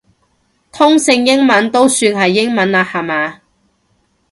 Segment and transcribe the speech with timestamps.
[0.71, 3.41] 通勝英文都算係英文啦下嘛